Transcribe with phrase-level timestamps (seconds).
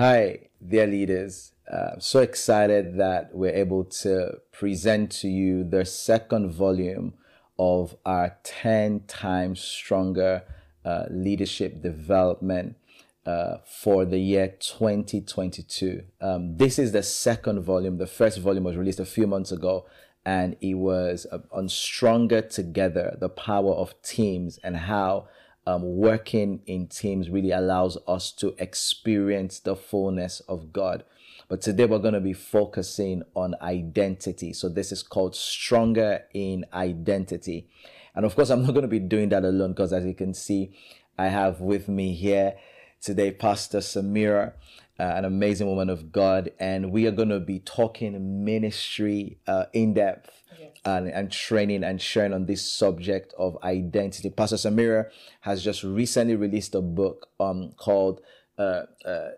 [0.00, 1.52] Hi, dear leaders.
[1.70, 7.12] Uh, so excited that we're able to present to you the second volume
[7.58, 10.44] of our 10 times stronger
[10.86, 12.76] uh, leadership development
[13.26, 16.02] uh, for the year 2022.
[16.22, 17.98] Um, this is the second volume.
[17.98, 19.84] The first volume was released a few months ago,
[20.24, 25.28] and it was uh, on Stronger Together, the power of teams, and how
[25.66, 31.04] um, working in teams really allows us to experience the fullness of God.
[31.48, 34.52] But today we're going to be focusing on identity.
[34.52, 37.68] So this is called Stronger in Identity.
[38.14, 40.34] And of course, I'm not going to be doing that alone because as you can
[40.34, 40.72] see,
[41.18, 42.54] I have with me here
[43.00, 44.52] today Pastor Samira,
[44.98, 46.52] uh, an amazing woman of God.
[46.58, 50.39] And we are going to be talking ministry uh, in depth
[50.84, 54.30] and, and training and sharing on this subject of identity.
[54.30, 58.20] Pastor Samira has just recently released a book um, called
[58.58, 59.30] uh, uh,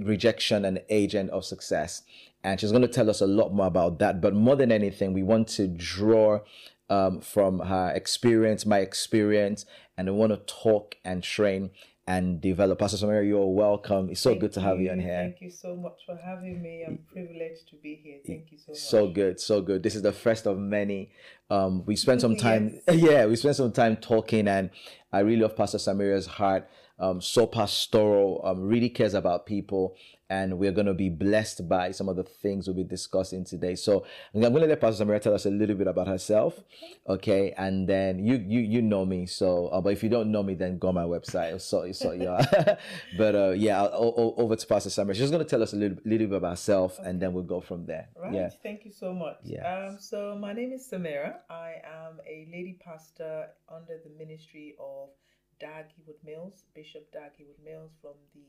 [0.00, 2.02] Rejection and Agent of Success.
[2.42, 4.20] And she's going to tell us a lot more about that.
[4.20, 6.40] But more than anything, we want to draw
[6.88, 9.64] um, from her experience, my experience,
[9.96, 11.70] and I want to talk and train
[12.10, 12.80] and develop.
[12.80, 14.10] Pastor Samira, you're welcome.
[14.10, 15.30] It's so Thank good to have you, you on here.
[15.30, 16.84] Thank you so much for having me.
[16.84, 18.18] I'm privileged to be here.
[18.26, 18.80] Thank you so much.
[18.80, 19.84] So good, so good.
[19.84, 21.12] This is the first of many.
[21.50, 24.70] Um, we spent some time, yeah, we spent some time talking, and
[25.12, 26.68] I really love Pastor Samira's heart.
[26.98, 29.94] Um, so pastoral, um, really cares about people,
[30.30, 33.74] and we're going to be blessed by some of the things we'll be discussing today.
[33.74, 36.60] So I'm going to let Pastor Samira tell us a little bit about herself,
[37.08, 37.52] okay?
[37.58, 40.54] And then you you you know me, so uh, but if you don't know me,
[40.54, 41.60] then go on my website.
[41.60, 42.76] So so yeah,
[43.18, 45.14] but uh, yeah, I'll, I'll- over to Pastor Samira.
[45.14, 47.60] She's going to tell us a little little bit about herself, and then we'll go
[47.60, 48.08] from there.
[48.16, 48.32] Right.
[48.32, 48.50] Yeah.
[48.62, 49.38] Thank you so much.
[49.42, 49.64] Yes.
[49.66, 51.34] Um, so my name is Samira.
[51.50, 55.08] I am a lady pastor under the ministry of
[55.58, 58.46] Dag Heward Mills, Bishop Dag Heward Mills from the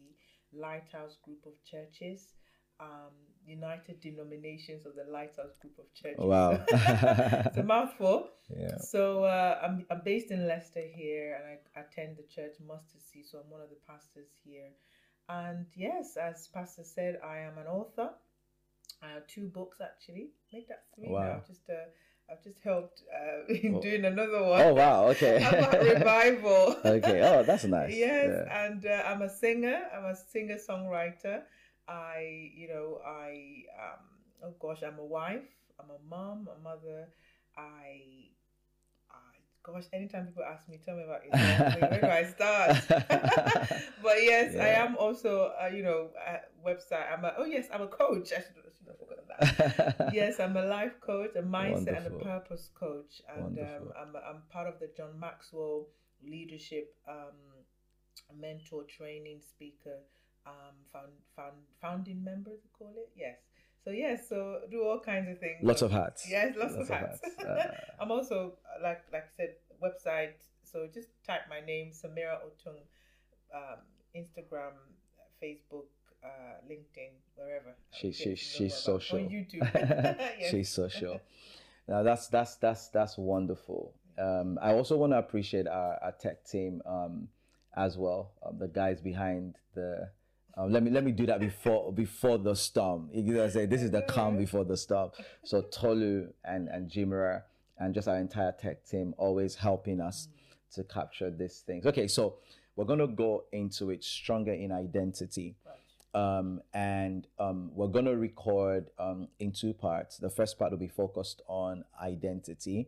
[0.53, 2.33] Lighthouse Group of Churches,
[2.79, 3.13] um,
[3.45, 6.19] United Denominations of the Lighthouse Group of Churches.
[6.19, 6.63] Wow.
[6.71, 8.29] it's a mouthful.
[8.49, 8.77] Yeah.
[8.77, 13.25] So uh, I'm, I'm based in Leicester here and I attend the church Mustard Seed.
[13.25, 14.69] So I'm one of the pastors here.
[15.29, 18.09] And yes, as Pastor said, I am an author.
[19.01, 20.31] I have two books actually.
[20.53, 21.13] Make that three now.
[21.13, 21.35] Wow.
[21.37, 21.89] I've just uh,
[22.31, 23.81] I've just helped uh, in Oh.
[23.81, 24.61] doing another one.
[24.61, 25.07] Oh wow.
[25.09, 25.43] Okay.
[25.43, 26.75] about revival.
[26.85, 27.21] okay.
[27.23, 27.93] Oh, that's nice.
[27.95, 28.65] Yes, Yeah.
[28.65, 29.81] and uh, I'm a singer.
[29.95, 31.41] I'm a singer songwriter.
[31.87, 33.99] I, you know, I, um,
[34.45, 35.43] oh gosh, I'm a wife.
[35.79, 37.09] I'm a mom, a mother.
[37.57, 38.29] I, I,
[39.63, 41.91] gosh, anytime people ask me, tell me about yourself.
[41.91, 42.77] where do I start?
[44.03, 47.11] but yes, I am also, uh, you know, a website.
[47.11, 48.31] I'm a, oh yes, I'm a coach.
[48.31, 50.09] I should, I should have forgotten that.
[50.13, 54.41] yes, I'm a life coach, a mindset and a purpose coach, and um, I'm I'm
[54.51, 55.87] part of the John Maxwell
[56.23, 57.37] Leadership um,
[58.39, 59.99] Mentor Training Speaker
[60.45, 62.51] um, found, found, founding member.
[62.51, 63.37] They call it yes.
[63.83, 65.57] So yes, so do all kinds of things.
[65.63, 66.27] Lots of hats.
[66.29, 67.19] Yes, lots, Lots of of hats.
[67.23, 67.43] hats.
[67.43, 67.71] Uh,
[68.01, 68.53] I'm also
[68.83, 70.33] like like I said, website.
[70.63, 72.77] So just type my name, Samira Otung,
[73.53, 73.79] um,
[74.15, 74.73] Instagram,
[75.43, 75.85] Facebook,
[76.23, 77.75] uh, LinkedIn, wherever.
[77.91, 79.19] She- she- she's social.
[79.19, 79.67] On YouTube.
[80.39, 80.51] Yes.
[80.51, 81.19] She's social.
[81.87, 83.93] Now that's that's that's that's wonderful.
[84.19, 87.27] Um, I also want to appreciate our, our tech team um,
[87.75, 88.31] as well.
[88.45, 90.09] Um, the guys behind the.
[90.57, 93.09] Um, let me let me do that before before the storm.
[93.13, 95.11] You know, say this is the calm before the storm.
[95.43, 97.43] So Tolu and and Jimera
[97.77, 100.27] and just our entire tech team always helping us
[100.73, 101.85] to capture these things.
[101.85, 102.35] Okay, so
[102.75, 105.55] we're gonna go into it stronger in identity
[106.13, 110.17] um, and um, we're going to record um, in two parts.
[110.17, 112.87] The first part will be focused on identity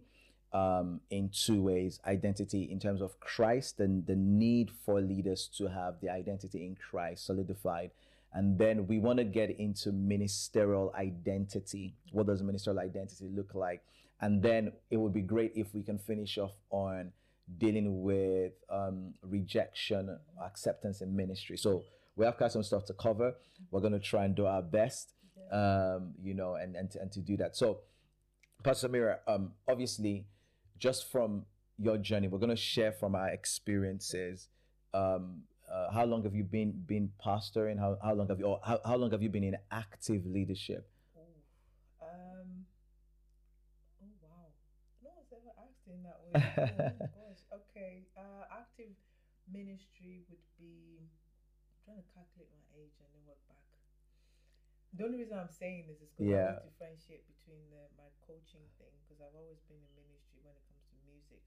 [0.54, 5.68] um, in two ways identity in terms of Christ and the need for leaders to
[5.68, 7.92] have the identity in Christ solidified.
[8.34, 11.96] And then we want to get into ministerial identity.
[12.12, 13.84] What does ministerial identity look like?
[14.22, 17.12] And then it would be great if we can finish off on
[17.58, 21.58] dealing with um, rejection, acceptance in ministry.
[21.58, 21.84] So
[22.16, 23.36] we have got some stuff to cover.
[23.72, 25.14] We're going to try and do our best,
[25.52, 27.56] um, you know, and, and, to, and to do that.
[27.56, 27.80] So,
[28.64, 30.26] Pastor Samira, um, obviously,
[30.84, 31.46] just from
[31.80, 34.50] your journey, we're going to share from our experiences.
[34.94, 37.80] Um, uh, how long have you been been pastoring?
[37.80, 40.84] How, how long have you or how, how long have you been in active leadership?
[42.04, 42.68] Um,
[44.04, 44.52] oh wow.
[45.00, 46.36] No one's ever asked in that way.
[46.44, 47.42] Oh, gosh.
[47.64, 48.04] Okay.
[48.20, 48.92] Uh, active
[49.48, 51.00] ministry would be.
[51.00, 53.64] I'm trying to calculate my age and then work back.
[55.00, 56.60] The only reason I'm saying this is because I Yeah.
[56.60, 60.33] always differentiate between the, my coaching thing because I've always been in ministry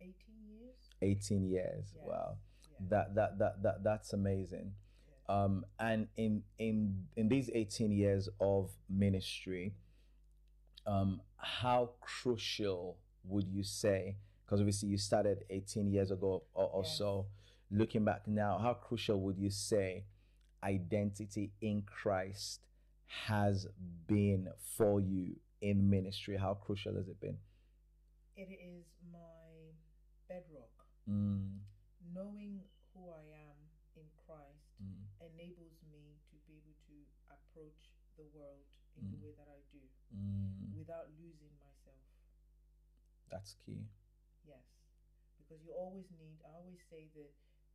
[0.00, 0.76] 18 years.
[1.02, 1.92] 18 years.
[1.96, 2.02] Yeah.
[2.06, 2.38] Wow.
[2.70, 2.86] Yeah.
[2.90, 4.74] That that that that that's amazing.
[5.28, 5.42] Yeah.
[5.44, 9.74] Um, and in in in these 18 years of ministry,
[10.86, 14.16] um, how crucial would you say?
[14.44, 16.98] Because obviously you started 18 years ago or, or Yes.
[16.98, 17.26] so.
[17.70, 20.04] Looking back now, how crucial would you say
[20.62, 22.60] identity in Christ
[23.26, 23.66] has
[24.06, 26.36] been for you in ministry?
[26.36, 27.40] How crucial has it been?
[28.36, 29.72] It is my
[30.28, 30.76] bedrock.
[31.08, 31.64] Mm,
[32.12, 32.60] Knowing
[32.92, 33.56] who I am
[33.96, 36.96] in Christ mm, enables me to be able to
[37.32, 38.68] approach the world
[39.00, 39.80] in the way that I do
[40.12, 40.76] mm.
[40.76, 42.04] without losing myself.
[43.32, 43.88] That's key.
[44.44, 44.68] Yes.
[45.40, 47.32] Because you always need, I always say that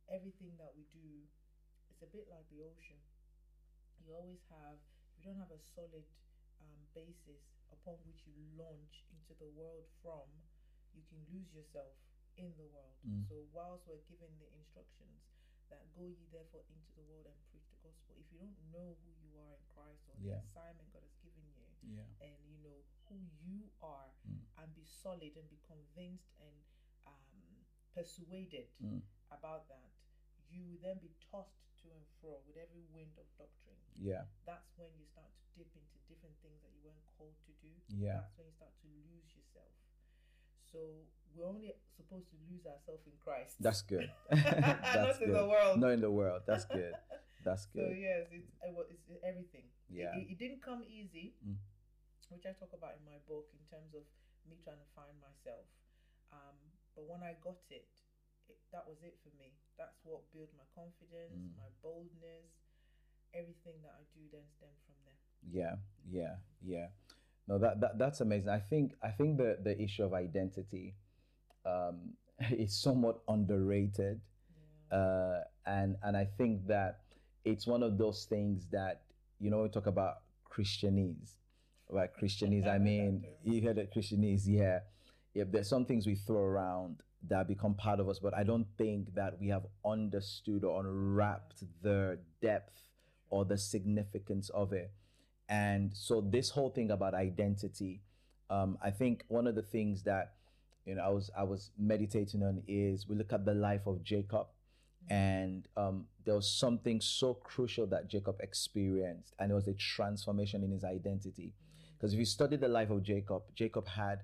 [0.08, 1.26] everything that we do,
[1.90, 3.02] it's a bit like the ocean.
[4.00, 4.78] You always have,
[5.18, 6.06] if you don't have a solid
[6.60, 7.42] um, basis
[7.72, 10.26] upon which you launch into the world from,
[10.94, 11.94] you can lose yourself
[12.36, 12.96] in the world.
[13.06, 13.24] Mm.
[13.28, 15.28] So, whilst we're given the instructions
[15.70, 18.98] that go ye therefore into the world and preach the gospel, if you don't know
[19.02, 20.42] who you are in Christ or Yeah.
[20.42, 22.06] the assignment God has given you, Yeah.
[22.20, 24.44] and you know who you are Mm.
[24.58, 26.56] and be solid and be convinced and
[27.06, 27.64] um,
[27.94, 29.02] persuaded Mm.
[29.30, 29.90] about that
[30.50, 34.26] you will then be tossed to and fro with every wind of doctrine Yeah.
[34.44, 37.68] that's when you start to dip into different things that you weren't called to do
[37.92, 38.24] Yeah.
[38.24, 39.68] that's when you start to lose yourself
[40.64, 40.80] so
[41.36, 44.08] we're only supposed to lose ourselves in christ That's good.
[44.32, 45.36] Not That's in good.
[45.36, 45.76] the world.
[45.78, 46.42] Not in the world.
[46.48, 46.90] That's good.
[47.46, 47.86] That's good.
[47.86, 49.64] So yes, it's it wa- it's everything.
[49.88, 50.12] Yeah.
[50.18, 51.56] It, it didn't come easy, Mm.
[52.34, 54.02] which I talk about in my book in terms of
[54.48, 55.64] me trying to find myself.
[56.34, 56.58] Um,
[56.98, 57.86] but when I got it,
[58.50, 59.54] it, that was it for me.
[59.78, 61.54] That's what built my confidence, Mm.
[61.58, 62.50] my boldness.
[63.32, 64.89] Everything that I do then stemmed from.
[65.48, 65.76] Yeah.
[66.10, 66.36] Yeah.
[66.64, 66.86] Yeah.
[67.48, 68.48] No, that, that that's amazing.
[68.50, 70.94] I think I think the the issue of identity
[71.66, 72.14] um,
[72.50, 74.20] is somewhat underrated,
[74.92, 77.00] uh, and and I think that
[77.44, 79.02] it's one of those things that
[79.40, 81.32] you know we talk about Christianese,
[81.88, 82.10] right?
[82.22, 82.68] Christianese.
[82.68, 84.80] I mean, you heard that Christianese, yeah.
[85.34, 88.66] Yeah, there's some things we throw around that become part of us, but I don't
[88.78, 92.80] think that we have understood or unwrapped the depth
[93.28, 94.90] or the significance of it.
[95.50, 98.00] And so this whole thing about identity,
[98.48, 100.34] um, I think one of the things that
[100.86, 104.02] you know I was I was meditating on is we look at the life of
[104.04, 104.46] Jacob,
[105.10, 110.62] and um, there was something so crucial that Jacob experienced, and it was a transformation
[110.62, 111.52] in his identity.
[111.98, 114.20] Because if you study the life of Jacob, Jacob had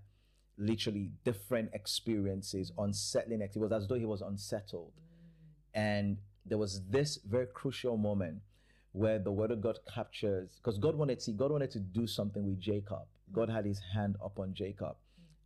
[0.57, 3.43] literally different experiences, unsettling.
[3.43, 4.93] It was as though he was unsettled.
[5.75, 8.39] And there was this very crucial moment
[8.97, 12.47] where the word of God captures, because God wanted to, God wanted to do something
[12.47, 13.03] with Jacob.
[13.33, 14.97] God had his hand upon Jacob.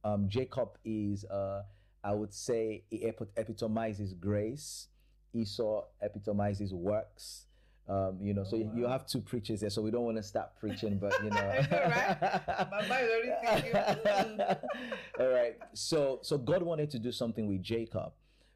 [0.05, 1.63] Um, Jacob is, uh,
[2.05, 4.87] I would say, he epi- epitomizes grace.
[5.35, 7.47] Esau epitomizes works.
[7.89, 10.23] Um, you know, so you, you have two preachers there, so we don't want to
[10.23, 12.71] start preaching, but you know, I know, right?
[12.71, 14.41] My mind is already thinking.
[15.21, 15.57] all right.
[15.73, 18.13] So so God wanted to do something with Jacob,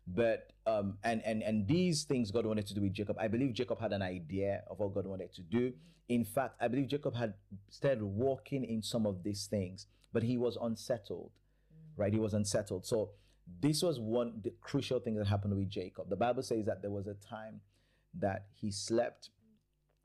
[0.06, 3.16] but um and and and these things God wanted to do with Jacob.
[3.18, 5.72] I believe Jacob had an idea of what God wanted to do.
[6.08, 7.34] In fact, I believe Jacob had
[7.70, 11.30] started walking in some of these things, but he was unsettled.
[11.32, 11.98] Mm.
[11.98, 12.12] Right?
[12.12, 12.86] He was unsettled.
[12.86, 13.10] So
[13.60, 16.10] this was one the crucial thing that happened with Jacob.
[16.10, 17.60] The Bible says that there was a time
[18.18, 19.30] that he slept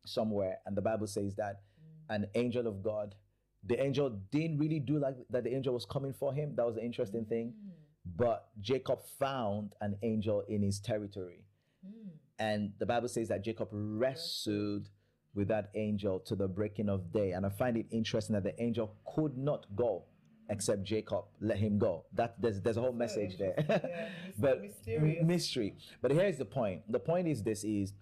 [0.05, 1.61] somewhere, and the Bible says that
[2.09, 2.15] mm.
[2.15, 3.15] an angel of God,
[3.65, 5.43] the angel didn't really do like that.
[5.43, 6.55] The angel was coming for him.
[6.55, 7.53] That was the interesting thing.
[7.53, 7.71] Mm.
[8.15, 11.43] But Jacob found an angel in his territory,
[11.85, 12.09] hmm.
[12.37, 14.89] and the Bible says that Jacob wrestled
[15.35, 17.31] with that angel to the breaking of day.
[17.31, 20.03] And I find it interesting that the angel could not go
[20.49, 22.05] except Jacob let him go.
[22.13, 23.53] That there's there's a whole message there.
[23.69, 25.25] Yeah, but mysterious.
[25.25, 25.75] mystery.
[26.01, 26.91] But here's the point.
[26.91, 27.93] The point is this is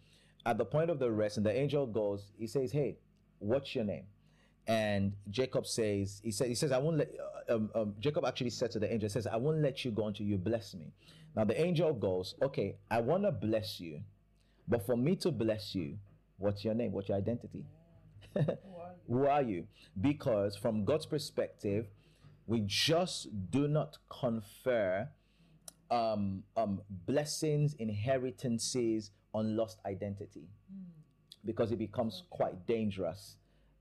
[0.46, 2.98] at the point of the rest, and the angel goes, he says, Hey,
[3.40, 4.06] what's your name?
[4.68, 7.10] And Jacob says, he says, he says, I won't let
[7.50, 10.08] uh, um, um, Jacob actually said to the angel, says, I won't let you go
[10.08, 10.92] until you bless me.
[11.36, 14.02] Now the angel goes, Okay, I want to bless you,
[14.68, 15.98] but for me to bless you,
[16.38, 16.92] what's your name?
[16.92, 17.66] What's your identity?
[18.34, 19.16] Who are you?
[19.16, 19.68] Who are you?
[20.02, 21.88] Because from God's perspective,
[22.46, 25.08] we just do not confer
[25.92, 30.48] um, um, blessings, inheritances on lost identity
[31.46, 33.38] because it becomes quite dangerous,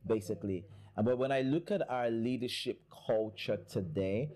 [0.07, 0.65] basically.
[1.03, 4.31] But when I look at our leadership culture today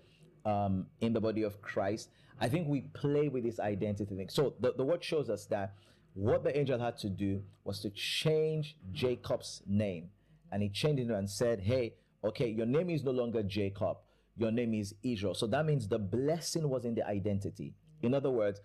[0.45, 2.09] um, in the body of Christ,
[2.39, 4.29] I think we play with this identity thing.
[4.29, 5.75] So the, the word shows us that
[6.13, 10.09] what the angel had to do was to change Jacob's name.
[10.51, 13.97] And he changed it and said, Hey, okay, your name is no longer Jacob,
[14.35, 15.33] your name is Israel.
[15.33, 17.73] So that means the blessing was in the identity.
[18.01, 18.59] In other words,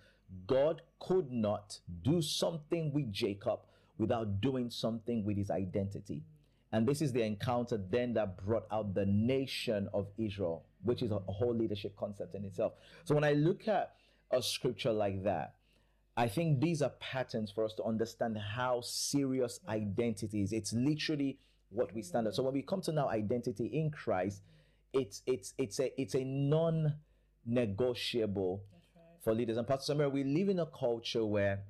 [0.47, 3.61] God could not do something with Jacob
[3.99, 6.25] without doing something with his identity.
[6.73, 11.13] And this is the encounter then that brought out the nation of Israel, which is
[11.13, 12.73] a whole leadership concept in itself.
[13.05, 13.95] So when I look at
[14.31, 15.55] a scripture like that,
[16.17, 20.53] I think these are patterns for us to understand how serious identity is.
[20.53, 21.39] It's literally
[21.71, 22.33] what we stand on.
[22.33, 24.43] So when we come to now identity in Christ,
[24.93, 29.03] it's it's it's a it's a non-negotiable right.
[29.23, 29.59] for leaders.
[29.59, 31.63] And Pastor Samira, we live in a culture where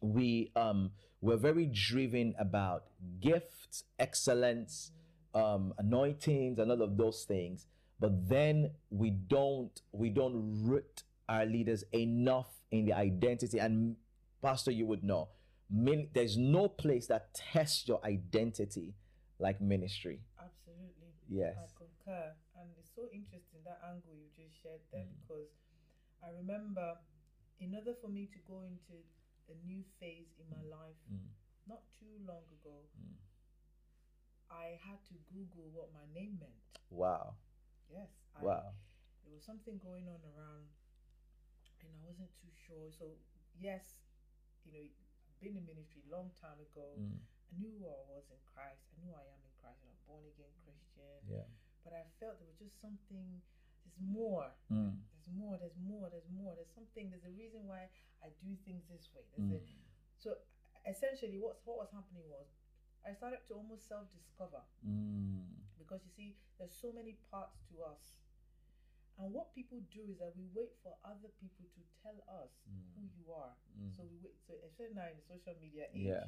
[0.00, 2.84] we um we're very driven about
[3.20, 4.92] gifts, excellence,
[5.34, 7.66] um, anointings, and all of those things.
[7.98, 13.58] But then we don't we don't root our leaders enough in the identity.
[13.58, 13.96] And
[14.42, 15.28] Pastor, you would know,
[15.70, 18.94] min- there's no place that tests your identity
[19.38, 20.20] like ministry.
[20.38, 21.10] Absolutely.
[21.28, 21.56] Yes.
[21.58, 22.32] I concur.
[22.60, 25.16] And it's so interesting that angle you just shared there Mm.
[25.26, 25.48] because
[26.22, 26.96] I remember
[27.60, 29.02] in order for me to go into
[29.48, 31.28] a new phase in my life, Mm.
[31.66, 32.88] not too long ago,
[34.50, 36.62] I had to Google what my name meant.
[36.90, 37.36] Wow.
[37.90, 38.10] Yes.
[38.34, 38.74] I, Wow.
[39.24, 40.70] There was something going on around
[41.82, 42.90] and I wasn't too sure.
[42.90, 43.18] So,
[43.58, 43.98] yes,
[44.64, 46.94] you know, I've been in ministry a long time ago.
[46.98, 47.18] Mm.
[47.18, 48.86] I knew who I was in Christ.
[48.90, 49.82] I knew I am in Christ.
[49.82, 51.18] I'm a born again Christian.
[51.26, 51.46] Yeah.
[51.82, 53.42] But I felt there was just something.
[53.86, 54.50] There's more.
[54.66, 54.98] Mm.
[55.14, 55.54] There's more.
[55.62, 56.10] There's more.
[56.10, 56.52] There's more.
[56.58, 57.10] There's something.
[57.14, 57.86] There's a reason why
[58.18, 59.22] I do things this way.
[59.30, 59.62] There's Mm.
[59.62, 60.28] a, so
[60.84, 62.50] essentially, what's what was happening was
[63.06, 65.46] I started to almost self-discover Mm.
[65.78, 68.18] because you see, there's so many parts to us.
[69.18, 72.50] And what people do is that we wait for other people to tell us
[72.98, 73.54] who you are.
[73.96, 74.36] So we wait.
[74.44, 76.26] So especially now in the social media age, Yeah.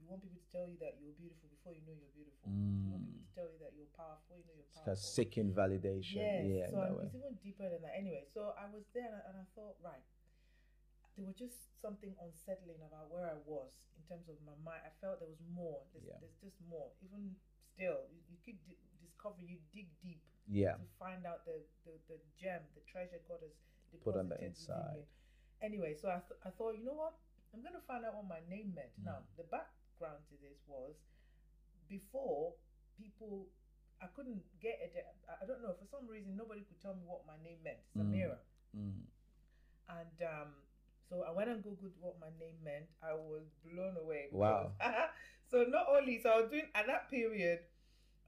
[0.00, 2.48] You want people to tell you that you're beautiful before you know you're beautiful.
[2.50, 3.28] You want people Mm.
[3.28, 4.96] to tell you that you're powerful, you know you're powerful.
[4.96, 6.18] Because seeking validation.
[6.24, 6.42] Yes.
[6.48, 6.66] Yeah.
[6.72, 7.94] so it's even deeper than that.
[7.94, 10.02] Anyway, so I was there and I, and I thought, right,
[11.16, 14.82] there was just something unsettling about where I was in terms of my mind.
[14.88, 15.84] I felt there was more.
[15.92, 16.18] There's, Yeah.
[16.20, 16.90] there's just more.
[17.04, 17.36] Even
[17.76, 20.74] still, you, you keep di- discovering, you dig deep Yeah.
[20.80, 23.52] to find out the, the, the gem, the treasure God has
[23.92, 25.04] deposited Put on the inside.
[25.60, 27.14] Anyway, so I, th- I thought, you know what?
[27.52, 28.94] I'm going to find out what my name meant.
[29.02, 29.04] Mm.
[29.12, 30.96] Now, the background to this was
[31.88, 32.54] before
[32.96, 33.48] people,
[34.00, 34.96] I couldn't get it.
[35.28, 37.78] I- I don't know, for some reason, nobody could tell me what my name meant.
[37.96, 38.38] Samira.
[38.76, 39.04] Mm.
[39.88, 40.48] And um,
[41.08, 42.86] so I went and Googled what my name meant.
[43.02, 44.28] I was blown away.
[44.32, 44.72] Wow.
[45.50, 47.60] so not only, so I was doing, at that period,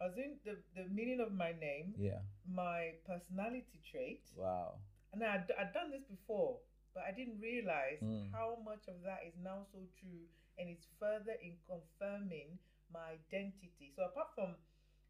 [0.00, 2.20] I was doing the, the meaning of my name, Yeah.
[2.46, 4.24] my personality trait.
[4.36, 4.74] Wow.
[5.12, 6.58] And I'd, I'd done this before,
[6.94, 8.32] but I didn't realize Mm.
[8.32, 10.26] how much of that is now so true
[10.58, 12.58] and it's further in confirming
[12.92, 13.92] my identity.
[13.96, 14.56] So apart from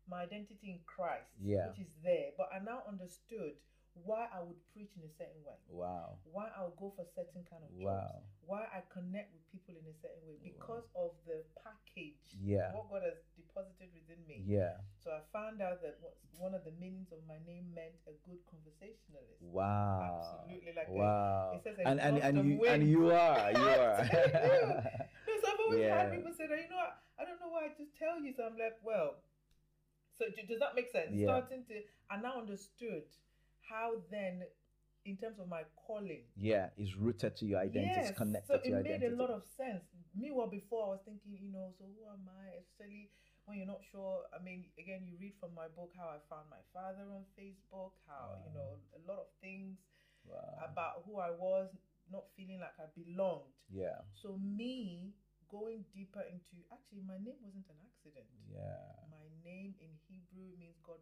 [0.08, 1.68] my identity in Christ, Yeah.
[1.68, 3.54] which is there, but I now understood
[3.94, 6.16] why I would preach in a certain way Wow.
[6.24, 8.22] why I'll go for certain kind of jobs, Wow.
[8.40, 12.72] why I connect with people in a certain way because of the package, Yeah.
[12.72, 14.44] what God has deposited within me.
[14.48, 14.80] Yeah.
[14.96, 16.00] So I found out that
[16.38, 19.40] one of the meanings of my name meant a good conversationalist.
[19.44, 20.24] Wow.
[20.24, 21.52] Absolutely, like a- wow.
[21.54, 23.98] it says a and and and you and you are you are.
[24.08, 25.96] No, so I've always Yeah.
[26.00, 28.32] had people say that, you know what, I don't know why I just tell you.
[28.32, 29.20] So I'm like, well,
[30.16, 31.12] so does that make sense?
[31.12, 31.26] Yeah.
[31.28, 33.04] Starting to, I now understood
[33.72, 34.44] how then,
[35.08, 38.12] in terms of my calling, yeah, it's rooted to your identity.
[38.12, 39.88] It's connected so to your it made a lot of sense.
[40.12, 42.60] Meanwhile, before I was thinking, you know, so who am I?
[42.60, 43.08] Especially
[43.48, 44.28] when you're not sure.
[44.28, 47.96] I mean, again, you read from my book how I found my father on Facebook,
[48.04, 49.80] how you know a lot of things
[50.28, 50.68] wow.
[50.68, 51.72] about who I was,
[52.12, 53.56] not feeling like I belonged.
[53.72, 54.04] Yeah.
[54.20, 55.16] So me
[55.50, 58.28] going deeper into actually, my name wasn't an accident.
[58.46, 59.00] Yeah.
[59.08, 61.00] My name in Hebrew means God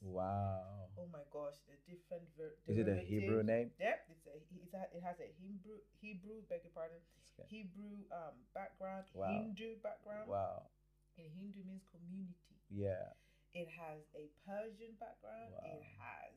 [0.00, 0.88] Wow.
[0.96, 3.70] Oh my gosh, the different ver- Is it a Hebrew name?
[3.78, 7.00] Yep, it's a, it's a, it has a Hebrew Hebrew beg your pardon
[7.36, 7.48] Okay.
[7.48, 9.28] Hebrew um background Wow.
[9.28, 10.28] Hindu background.
[10.28, 10.68] Wow.
[11.16, 12.56] And Hindu means community.
[12.72, 13.12] Yeah.
[13.52, 15.52] It has a Persian background.
[15.52, 15.68] Wow.
[15.68, 16.32] It has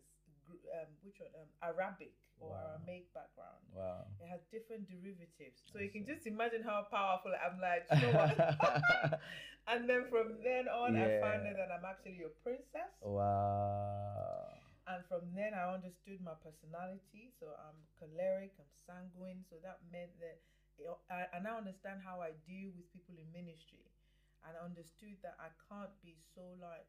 [0.50, 2.76] um which one um Arabic or Wow.
[2.76, 3.64] Aramaic background.
[3.72, 4.06] Wow.
[4.20, 5.64] It has different derivatives.
[5.72, 8.36] So I you can just imagine how powerful I'm like, you know what?
[9.72, 12.92] and then from then on I found out that I'm actually a princess.
[13.02, 14.54] wow.
[14.84, 17.32] And from then, I understood my personality.
[17.40, 19.48] So I'm choleric, I'm sanguine.
[19.48, 20.44] So that meant that
[21.08, 23.88] I, I now understand how I deal with people in ministry.
[24.44, 26.84] And I understood that I can't be so like,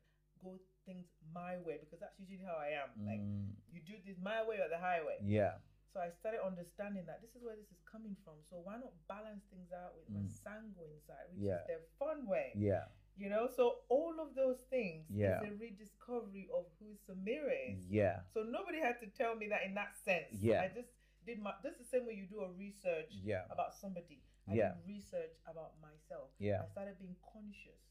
[0.45, 2.93] go things my way because that's usually how I am.
[3.09, 5.19] Like, Mm, you do this my way or the highway.
[5.25, 5.57] yeah.
[5.93, 8.35] So I started understanding that this is where this is coming from.
[8.51, 10.31] So why not balance things out with my Mm.
[10.31, 11.63] sanguine side, which Yeah.
[11.63, 12.53] is the fun way?
[12.55, 12.87] Yeah.
[13.17, 15.39] You know, so all of those things Yeah.
[15.41, 17.89] is a rediscovery of who Samira is.
[17.89, 18.23] Yeah.
[18.35, 20.33] So nobody had to tell me that in that sense.
[20.43, 20.63] Yeah.
[20.63, 20.91] I just
[21.25, 21.55] did my.
[21.63, 23.47] This is the same way you do a research Yeah.
[23.51, 24.21] about somebody.
[24.49, 24.75] I Yeah.
[24.75, 26.31] did research about myself.
[26.39, 26.63] Yeah.
[26.63, 27.83] I started being conscious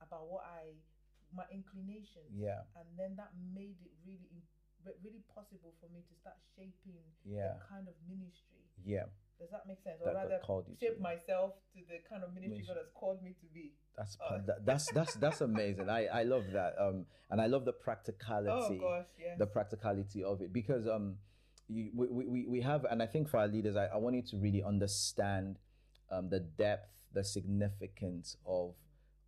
[0.00, 0.72] about what I,
[1.34, 2.30] my inclinations.
[2.32, 2.62] Yeah.
[2.78, 4.42] And then that made it really,
[5.02, 7.54] really possible for me to start shaping Yeah.
[7.58, 8.62] the kind of ministry.
[8.84, 9.06] Yeah.
[9.38, 9.98] Does that make sense?
[9.98, 10.80] That Or God rather, called you to.
[10.80, 12.64] shape myself to the kind of ministry.
[12.66, 13.74] God has called me to be.
[13.96, 14.38] That's Oh.
[14.46, 15.88] that, that's that's that's amazing.
[15.90, 16.74] I I love that.
[16.78, 18.78] Um, and I love the practicality.
[18.78, 19.38] Oh gosh, yes.
[19.38, 21.18] the practicality of it because um
[21.66, 24.20] you, we, we, we have and i think for our leaders i, I want you
[24.32, 25.58] to really understand
[26.10, 28.74] um, the depth the significance of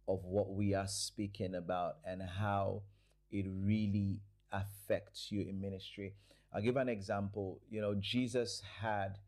[0.08, 2.82] of what we are speaking about and how
[3.30, 4.20] it really
[4.52, 6.14] affects you in ministry
[6.54, 9.18] i'll give an example you know jesus had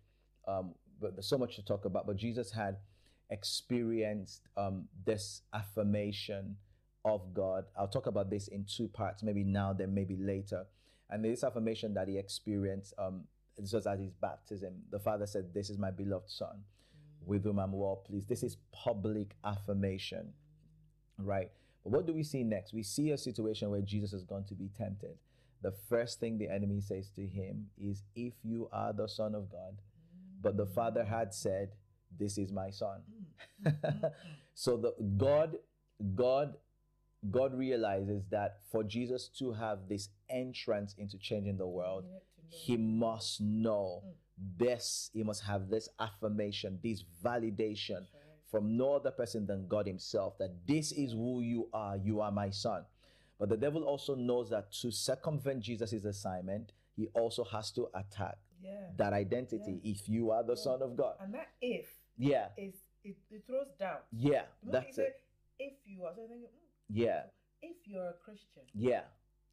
[0.47, 2.77] um, but there's so much to talk about but jesus had
[3.31, 6.57] experienced um, this affirmation
[7.05, 7.65] of God.
[7.77, 10.65] I'll talk about this in two parts, maybe now, then maybe later.
[11.11, 13.25] And this affirmation that he experienced, um,
[13.57, 14.75] this was at his baptism.
[14.91, 16.63] The father said, This is my beloved son,
[17.25, 18.29] with whom I'm well pleased.
[18.29, 20.33] This is public affirmation,
[21.19, 21.51] right?
[21.85, 22.73] But what do we see next?
[22.73, 25.17] We see a situation where Jesus is going to be tempted.
[25.63, 29.51] The first thing the enemy says to him is, If you are the son of
[29.51, 29.81] God,
[30.41, 31.71] but the father had said,
[32.19, 33.03] This is my son.
[34.55, 35.57] so the God,
[36.15, 36.55] God
[37.31, 42.21] God realizes that for Jesus to have this entrance into changing the world, He had
[42.21, 42.49] to know.
[42.51, 44.13] he must know mm.
[44.57, 48.07] this, he must have this affirmation, this validation
[48.51, 52.33] from no other person than God himself that this is who you are, you are
[52.33, 52.85] my son.
[53.39, 58.39] But the devil also knows that to circumvent Jesus' assignment, he also has to attack
[58.61, 58.91] Yeah.
[58.97, 61.17] that identity if you are the son of God.
[61.21, 61.87] And that if
[62.17, 62.75] Yeah, is
[63.05, 64.07] it, it throws doubt.
[64.11, 65.23] yeah, that's it.
[65.59, 67.23] if you are, so thinking, mm, Yeah,
[67.63, 69.03] if you're a Christian, yeah,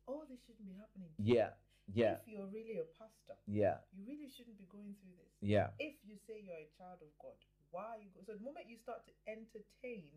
[0.08, 1.10] all this shouldn't be happening.
[1.20, 1.50] yeah,
[1.94, 5.30] yeah, If you're really a pastor, yeah, you really shouldn't be going through this.
[5.42, 5.68] yeah.
[5.78, 7.38] If you say you're a child of God,
[7.76, 8.08] why are you?
[8.24, 10.08] So the moment you start to entertain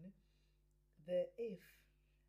[1.10, 1.58] the if,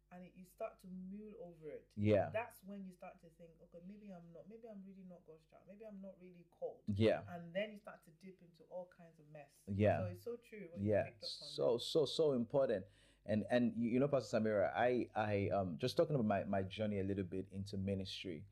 [0.10, 2.34] and it, you start to mule over it, Yeah.
[2.34, 5.45] that's when you start to think, okay, maybe I'm not, maybe I'm really not God's
[5.45, 6.82] child, maybe I'm not really called.
[6.89, 7.21] Yeah.
[7.30, 9.53] And then you start to dip into all kinds of mess.
[9.69, 10.01] Yeah.
[10.01, 10.65] So it's so true.
[10.82, 12.84] Yeah up on so so so important
[13.30, 16.62] and and you you know pastor samira i i um just talking about my my
[16.63, 18.43] journey a little bit into ministry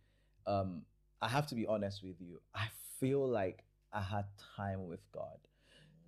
[0.45, 0.81] um
[1.21, 2.67] i have to be honest with you i
[2.99, 4.25] feel like i had
[4.57, 5.39] time with god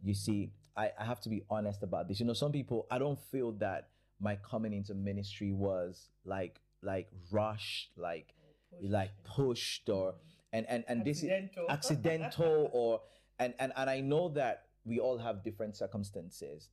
[0.03, 2.97] you see i i have to be honest about this you know some people i
[2.97, 8.33] don't feel that my coming into ministry was like like rushed like
[8.71, 8.91] Pushed.
[8.91, 10.15] like pushed or
[10.53, 11.65] and and and this is Accidental.
[11.69, 13.01] accidental or
[13.39, 16.69] and and and I know that we all have different circumstances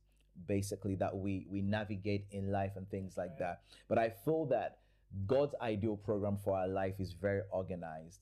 [0.47, 4.77] basically that we we navigate in life and things like that but I feel that
[5.25, 8.19] God's ideal program for our life is very organized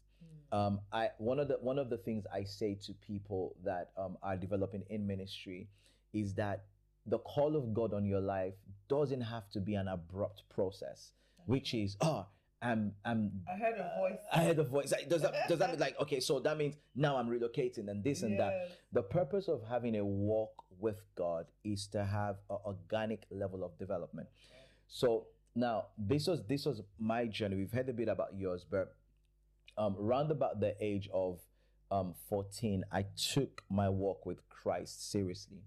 [0.51, 4.17] um I one of the one of the things I say to people that um
[4.21, 5.67] are developing in ministry
[6.13, 6.65] is that
[7.05, 8.53] the call of God on your life
[8.87, 11.11] doesn't have to be an abrupt process
[11.45, 12.25] which is oh
[12.61, 14.19] I'm I'm I heard a voice.
[14.33, 14.93] I heard a voice.
[15.07, 16.19] Does that does that mean like okay?
[16.19, 18.71] So that means now I'm relocating and this and that.
[18.91, 23.77] The purpose of having a walk with God is to have an organic level of
[23.77, 24.27] development.
[24.87, 27.55] So now this was this was my journey.
[27.55, 28.95] We've heard a bit about yours, but
[29.77, 31.39] um, around about the age of
[31.91, 35.63] um, 14, I took my walk with Christ seriously.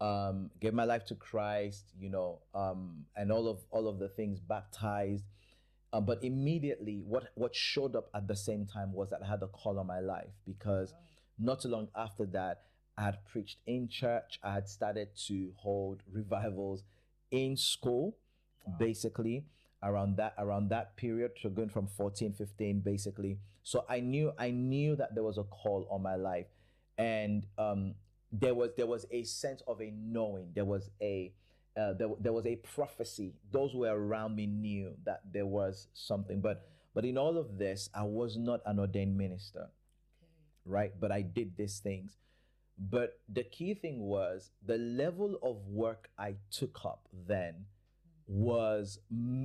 [0.00, 4.08] Um, gave my life to Christ, you know, um, and all of all of the
[4.08, 5.24] things baptized.
[5.92, 9.42] Uh, but immediately, what what showed up at the same time was that I had
[9.42, 10.94] a call on my life because
[11.38, 12.62] not too long after that,
[12.96, 14.40] I had preached in church.
[14.42, 16.82] I had started to hold revivals
[17.30, 18.16] in school,
[18.78, 19.44] basically
[19.82, 21.32] around that around that period.
[21.40, 23.38] So going from 14, 15, basically.
[23.62, 26.46] So I knew I knew that there was a call on my life,
[26.98, 27.94] and um,
[28.32, 30.52] there was there was a sense of a knowing.
[30.54, 31.32] There was a
[31.76, 33.34] uh, there, there was a prophecy.
[33.52, 36.40] Those who were around me knew that there was something.
[36.40, 39.68] But but in all of this, I was not an ordained minister,
[40.22, 40.32] Okay.
[40.64, 40.92] right?
[40.98, 42.16] But I did these things.
[42.78, 47.66] But the key thing was the level of work I took up then
[48.30, 49.00] was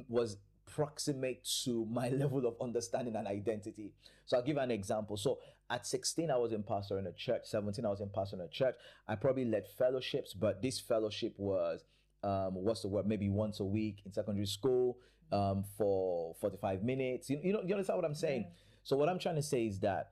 [0.08, 0.38] was
[0.72, 3.92] proximate to my level of understanding and identity.
[4.26, 5.18] So I'll give an example.
[5.18, 7.42] So at 16, I was in pastor in a church.
[7.46, 8.76] 17, I was in pastor in a church.
[9.08, 11.84] I probably led fellowships, but this fellowship was
[12.24, 13.08] um, what's the word?
[13.08, 14.98] Maybe once a week in secondary school
[15.32, 17.30] um, for 45 minutes.
[17.30, 18.48] You, you know, you understand what I'm saying?
[18.84, 20.12] So what I'm trying to say is that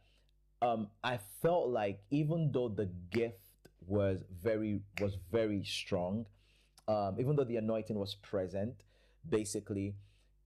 [0.61, 3.37] um, I felt like even though the gift
[3.85, 6.25] was very was very strong,
[6.87, 8.75] um, even though the anointing was present,
[9.29, 9.95] basically,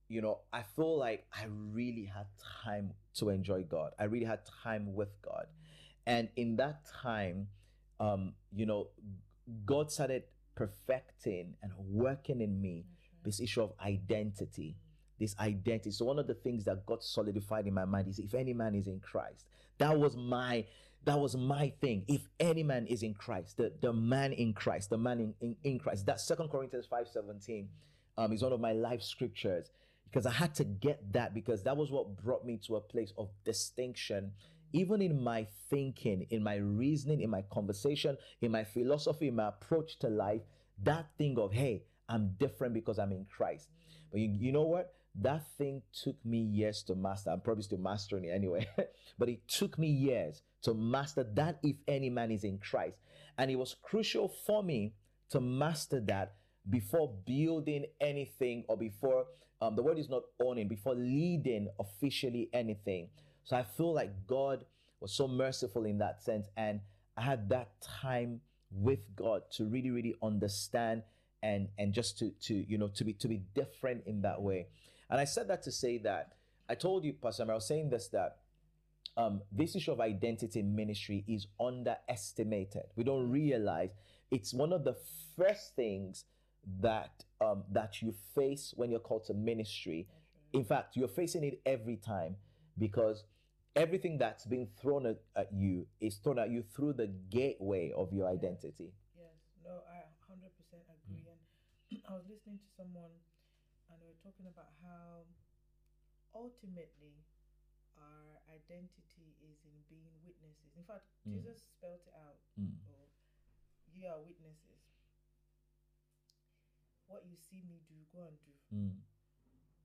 [0.08, 2.28] you know, I feel like I really had
[2.64, 3.94] time to enjoy God.
[4.00, 5.48] I really had time with God,
[6.06, 7.48] And in that time,
[8.00, 8.88] um, you know,
[9.66, 10.24] God started
[10.56, 12.86] perfecting and working in me
[13.24, 14.78] this issue of identity.
[15.20, 15.92] This identity.
[15.92, 18.76] So one of the things that got solidified in my mind is if any man
[18.76, 19.46] is in Christ.
[19.80, 20.66] That was my
[21.06, 22.04] that was my thing.
[22.08, 25.56] If any man is in Christ, the, the man in Christ, the man in, in,
[25.64, 26.06] in Christ.
[26.06, 27.70] That Second Corinthians 5 17
[28.18, 29.72] um, is one of my life scriptures
[30.06, 33.14] because I had to get that because that was what brought me to a place
[33.18, 34.32] of distinction
[34.74, 39.48] even in my thinking, in my reasoning, in my conversation, in my philosophy, in my
[39.48, 40.42] approach to life,
[40.84, 43.70] that thing of, hey, I'm different because I'm in Christ.
[44.12, 44.94] But you, you know what?
[45.20, 47.32] That thing took me years to master.
[47.32, 48.68] I'm probably still mastering it anyway.
[49.18, 52.98] but it took me years to master that if any man is in Christ.
[53.38, 54.94] And it was crucial for me
[55.30, 56.36] to master that
[56.70, 59.26] before building anything or before
[59.62, 63.10] um, the word is not owning, before leading officially anything.
[63.44, 64.66] So I feel like God
[65.00, 66.48] was so merciful in that sense.
[66.58, 66.82] And
[67.16, 71.04] I had that time with God to really, really understand
[71.44, 74.68] and and just to to you know to be to be different in that way.
[75.10, 76.34] And I said that to say that
[76.70, 78.38] I told you, Pastor, I was saying this that
[79.16, 82.84] um, this issue of identity ministry is underestimated.
[82.96, 83.90] We don't realize
[84.30, 84.96] it's one of the
[85.36, 86.26] first things
[86.82, 90.08] that um, that you face when you're called to ministry.
[90.54, 92.36] In fact, you're facing it every time
[92.78, 93.24] because
[93.76, 98.12] everything that's being thrown at, at, you is thrown at you through the gateway of
[98.12, 98.92] your identity.
[99.16, 100.40] Yes, no, I 100%
[101.08, 101.24] agree.
[101.24, 101.92] Mm.
[101.92, 103.12] And I was listening to someone
[103.92, 105.24] and we're talking about how
[106.36, 107.24] ultimately
[107.98, 110.70] our identity is in being witnesses.
[110.78, 111.34] In fact, mm.
[111.34, 112.38] Jesus spelled it out.
[112.60, 112.78] Mm.
[112.86, 112.94] So,
[113.90, 114.82] ye are witnesses.
[117.10, 118.54] What you see me do, go and do.
[118.70, 118.96] Mm.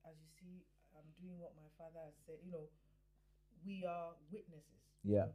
[0.05, 2.43] As you see, I'm doing what my father has said.
[2.43, 2.67] You know,
[3.63, 4.83] we are witnesses.
[5.07, 5.31] Yeah.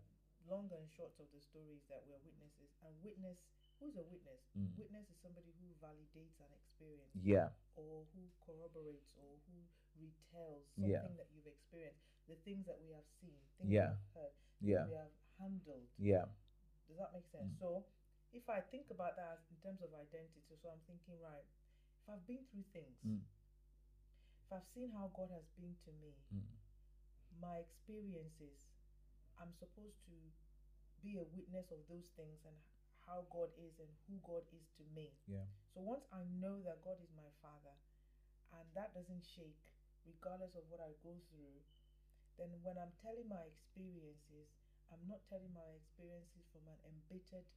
[0.46, 2.72] Long and short of the story is that we are witnesses.
[2.84, 3.40] And witness,
[3.80, 4.42] who's a witness?
[4.58, 4.74] Mm.
[4.78, 7.14] Witness is somebody who validates an experience.
[7.22, 7.50] Yeah.
[7.78, 9.58] Or who corroborates or who
[10.02, 11.18] retells something Yeah.
[11.18, 12.02] that you've experienced.
[12.28, 13.96] The things that we have seen, things Yeah.
[13.96, 14.86] we've heard, Yeah.
[14.88, 15.88] we have handled.
[15.98, 16.26] Yeah.
[16.88, 17.54] Does that make sense?
[17.60, 17.86] So
[18.34, 21.46] if I think about that in terms of identity, so I'm thinking, right,
[22.04, 23.22] if I've been through things, Mm.
[24.44, 26.48] if I've seen how God has been to me, Mm.
[27.40, 28.66] my experiences,
[29.38, 30.34] I'm supposed to
[31.04, 32.58] be a witness of those things and
[33.08, 35.16] how God is and who God is to me.
[35.26, 35.48] Yeah.
[35.72, 37.74] So once I know that God is my Father
[38.52, 39.64] and that doesn't shake,
[40.04, 41.64] regardless of what I go through,
[42.36, 44.52] then when I'm telling my experiences,
[44.92, 47.48] I'm not telling my experiences from an embittered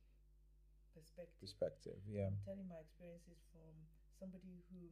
[0.95, 1.39] perspective.
[1.43, 1.99] Perspective.
[2.07, 2.31] Yeah.
[2.31, 3.75] I'm telling my experiences from
[4.19, 4.91] somebody who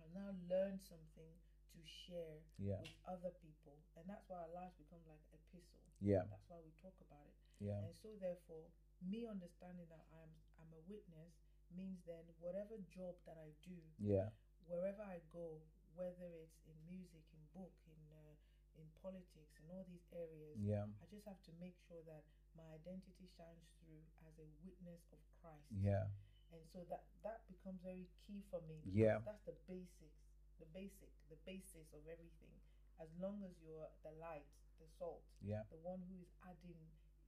[0.00, 1.32] has now learned something
[1.74, 2.80] to share Yeah.
[2.80, 3.76] with other people.
[3.98, 5.84] And that's why our lives become like epistle.
[6.00, 6.24] Yeah.
[6.30, 7.36] That's why we talk about it.
[7.60, 7.82] Yeah.
[7.84, 8.70] And so therefore,
[9.04, 11.32] me understanding that I'm I'm a witness
[11.74, 14.30] means then whatever job that I do, Yeah.
[14.66, 15.60] wherever I go,
[15.98, 18.34] whether it's in music, in book, in uh,
[18.78, 20.86] in politics, in all these areas, Yeah.
[21.02, 22.24] I just have to make sure that
[22.58, 25.70] my identity shines through as a witness of Christ.
[25.82, 26.06] Yeah.
[26.54, 28.78] And so that that becomes very key for me.
[28.86, 29.18] Yeah.
[29.26, 30.22] That's the basics,
[30.62, 32.54] the basic, the basis of everything.
[33.02, 34.46] As long as you're the light,
[34.78, 35.66] the salt, Yeah.
[35.70, 36.78] the one who is adding,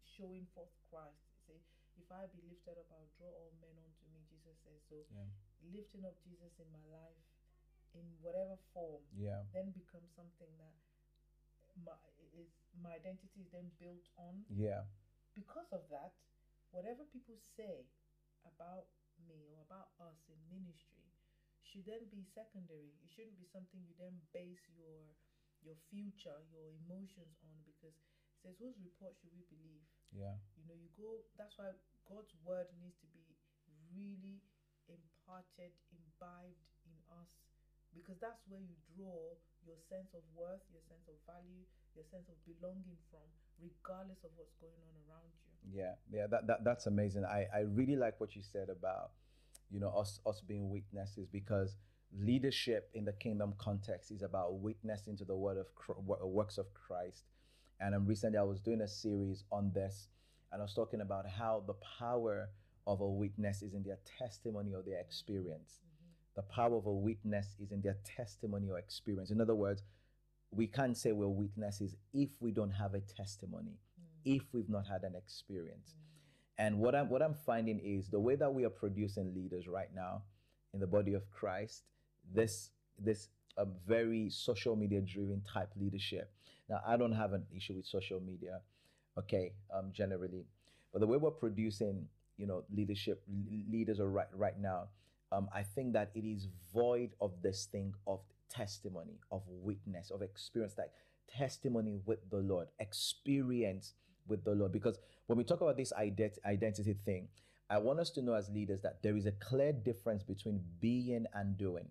[0.06, 1.26] showing forth Christ.
[1.96, 4.20] If I be lifted up, I'll draw all men unto me.
[4.28, 5.02] Jesus says so.
[5.10, 5.28] Yeah.
[5.72, 7.24] Lifting up Jesus in my life,
[7.96, 9.42] in whatever form, Yeah.
[9.52, 10.76] then becomes something that
[11.84, 11.96] my
[12.36, 14.84] is my identity is then built on Yeah.
[15.34, 16.12] because of that,
[16.70, 17.88] whatever people say
[18.44, 18.88] about
[19.28, 21.12] me or about us in ministry
[21.64, 22.92] should then be secondary.
[23.02, 25.16] It shouldn't be something you then base your
[25.64, 29.88] your future, your emotions on because it says whose report should we believe?
[30.14, 30.36] Yeah.
[30.58, 31.74] You know, you go that's why
[32.06, 33.24] God's word needs to be
[33.90, 34.42] really
[34.86, 37.30] imparted, imbibed in us
[37.96, 39.32] because that's where you draw
[39.64, 41.64] your sense of worth, your sense of value,
[41.96, 43.24] your sense of belonging from,
[43.58, 45.80] regardless of what's going on around you.
[45.80, 47.24] Yeah, yeah, that, that that's amazing.
[47.24, 49.10] I, I really like what you said about,
[49.70, 51.76] you know, us us being witnesses because
[52.14, 55.66] leadership in the kingdom context is about witnessing to the word of
[56.22, 57.24] works of Christ.
[57.80, 60.08] And um, recently I was doing a series on this,
[60.52, 62.48] and I was talking about how the power
[62.86, 65.80] of a witness is in their testimony or their experience.
[65.80, 66.40] Mm-hmm.
[66.40, 69.30] The power of a witness is in their testimony or experience.
[69.30, 69.82] In other words,
[70.50, 74.36] we can't say we're witnesses if we don't have a testimony, mm-hmm.
[74.36, 75.94] if we've not had an experience.
[75.94, 76.66] Mm-hmm.
[76.66, 79.90] And what I'm what I'm finding is the way that we are producing leaders right
[79.94, 80.22] now
[80.72, 81.82] in the body of Christ,
[82.32, 86.30] this this a very social media driven type leadership.
[86.68, 88.60] Now I don't have an issue with social media,
[89.18, 90.46] okay, um, generally.
[90.92, 93.22] But the way we're producing, you know, leadership
[93.70, 94.88] leaders are right right now,
[95.32, 100.22] um, I think that it is void of this thing of testimony, of witness, of
[100.22, 100.90] experience, like
[101.28, 103.94] testimony with the Lord, experience
[104.28, 104.72] with the Lord.
[104.72, 107.28] Because when we talk about this ident- identity thing,
[107.68, 111.26] I want us to know as leaders that there is a clear difference between being
[111.34, 111.88] and doing.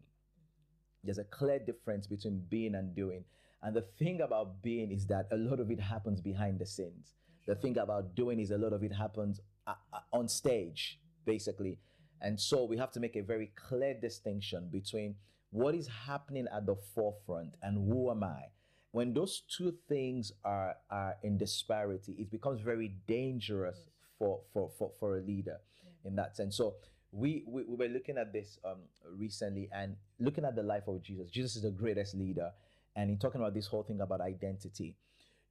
[1.05, 3.23] There's a clear difference between being and doing.
[3.61, 7.13] And the thing about being is that a lot of it happens behind the scenes.
[7.47, 11.79] The thing about doing is a lot of it happens uh, uh, on stage, basically.
[12.21, 15.15] And so we have to make a very clear distinction between
[15.51, 18.43] what is happening at the forefront and who am I.
[18.91, 24.91] When those two things are, are in disparity, it becomes very dangerous for, for, for,
[24.99, 25.57] for a leader
[26.03, 26.57] in that sense.
[26.57, 26.75] So
[27.15, 28.79] we, we, we were looking at this um,
[29.17, 31.29] recently and looking at the life of Jesus.
[31.31, 32.51] Jesus is the greatest leader.
[32.97, 34.95] And in talking about this whole thing about identity,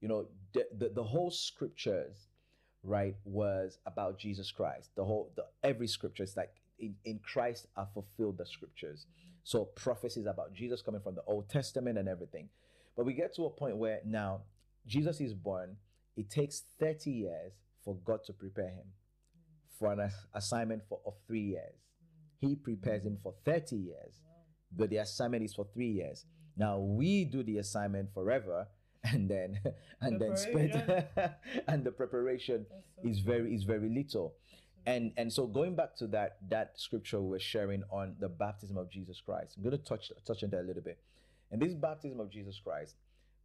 [0.01, 2.29] you know, the, the, the whole scriptures,
[2.83, 4.91] right, was about Jesus Christ.
[4.95, 9.07] The whole, the, every scripture is like in, in Christ are fulfilled the scriptures.
[9.43, 12.51] So prophecies about Jesus coming from the Old Testament and everything.
[12.95, 14.43] But we get to a point where now
[14.87, 15.77] Jesus is born.
[16.15, 18.85] It takes 30 years for God to prepare him
[19.85, 21.75] for an assignment for of three years.
[22.41, 24.23] He prepares him for 30 years,
[24.77, 26.25] but the assignment is for three years.
[26.57, 28.67] Now we do the assignment forever
[29.05, 29.61] and then
[30.01, 30.73] and then spend
[31.69, 34.35] and the preparation so is very is very little.
[34.87, 38.91] And and so going back to that that scripture we're sharing on the baptism of
[38.91, 40.99] jesus christ i'm going to touch touch on that a little bit.
[41.51, 42.97] And this baptism of jesus christ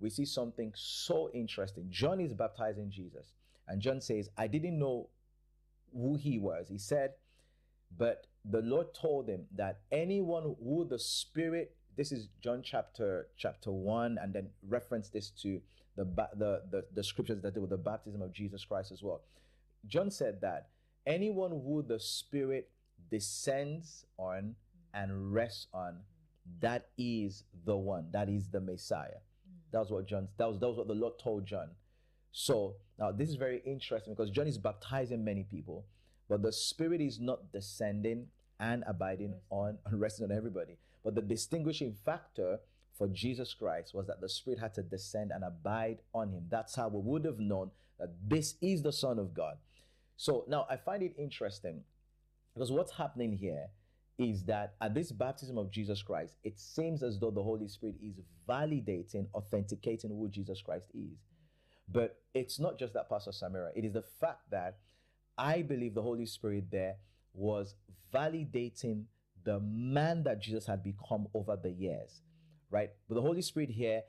[0.01, 1.87] we see something so interesting.
[1.89, 3.33] John is baptizing jesus
[3.69, 5.09] and John says, I didn't know
[5.93, 6.67] who he was.
[6.69, 7.13] He said,
[7.97, 13.71] but the Lord told him that anyone who the Spirit, this is John chapter chapter
[13.71, 15.61] one, and then reference this to
[15.95, 19.21] the the the, the scriptures that do with the baptism of Jesus Christ as well.
[19.87, 20.69] John said that
[21.05, 22.69] anyone who the Spirit
[23.09, 24.55] descends on
[24.93, 25.99] and rests on,
[26.61, 29.19] that is the one, that is the Messiah.
[29.71, 30.27] That was what John.
[30.37, 31.69] That was that was what the Lord told John.
[32.31, 35.85] So now this is very interesting because John is baptizing many people,
[36.29, 38.27] but the Spirit is not descending
[38.59, 40.77] and abiding on and resting on everybody.
[41.03, 42.59] But the distinguishing factor
[42.97, 46.45] for Jesus Christ was that the Spirit had to descend and abide on him.
[46.49, 49.57] That's how we would have known that this is the Son of God.
[50.17, 51.81] So now I find it interesting
[52.53, 53.67] because what's happening here
[54.17, 57.95] is that at this baptism of Jesus Christ, it seems as though the Holy Spirit
[58.03, 61.17] is validating, authenticating who Jesus Christ is.
[61.91, 63.69] But it's not just that, Pastor Samira.
[63.75, 64.77] It is the fact that
[65.37, 66.95] I believe the Holy Spirit there
[67.33, 67.75] was
[68.13, 69.05] validating
[69.43, 72.21] the man that Jesus had become over the years,
[72.69, 72.89] right?
[73.07, 74.03] But the Holy Spirit here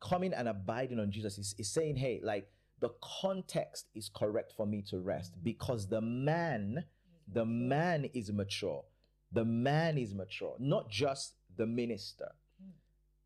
[0.00, 2.48] coming and abiding on Jesus is, is saying, hey, like
[2.80, 6.84] the context is correct for me to rest because the man,
[7.32, 8.84] the man is mature.
[9.32, 12.32] The man is mature, not just the minister,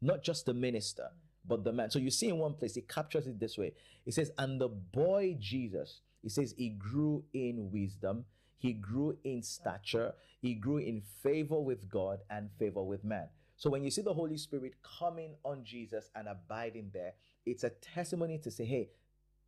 [0.01, 1.11] not just the minister
[1.49, 1.91] but the man.
[1.91, 3.73] So you see in one place, it captures it this way.
[4.07, 8.25] It says, and the boy Jesus, it says he grew in wisdom,
[8.59, 13.29] he grew in stature, he grew in favor with God and favor with man.
[13.57, 17.71] So when you see the Holy Spirit coming on Jesus and abiding there, it's a
[17.71, 18.91] testimony to say, hey,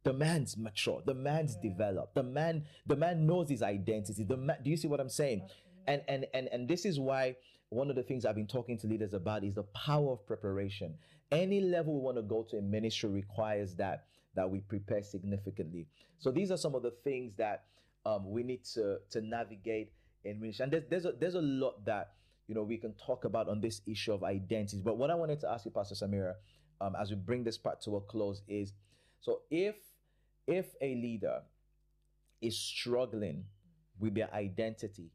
[0.03, 1.71] the man's mature, the man's yeah.
[1.71, 4.25] developed, the man, the man knows his identity.
[4.25, 5.47] The man, do you see what I'm saying?
[5.87, 7.37] And and and and this is why
[7.69, 10.95] one of the things I've been talking to leaders about is the power of preparation.
[11.33, 15.87] Any level we want to go to in ministry requires that that we prepare significantly.
[16.19, 17.65] So these are some of the things that
[18.07, 19.93] um, we need to to navigate
[20.25, 20.65] in ministry.
[20.65, 22.13] And there's there's a, there's a lot that
[22.47, 24.81] you know we can talk about on this issue of identities.
[24.81, 26.35] But what I wanted to ask you, Pastor Samira,
[26.81, 28.73] um, as we bring this part to a close, is
[29.21, 29.77] so if
[30.47, 31.43] if a leader
[32.41, 33.45] is struggling
[33.99, 35.11] with their identity